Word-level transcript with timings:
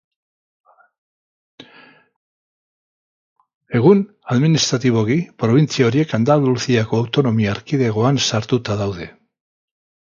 Egun, 3.81 4.03
administratiboki, 4.37 5.21
probintzia 5.45 5.89
horiek 5.91 6.19
Andaluziako 6.23 7.03
autonomia 7.07 7.57
erkidegoan 7.59 8.23
sartuta 8.31 8.83
daude. 8.85 9.13